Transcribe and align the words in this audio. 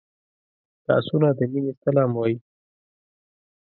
لاسونه 0.87 1.27
د 1.37 1.39
مینې 1.51 1.73
سلام 1.83 2.09
وايي 2.15 2.37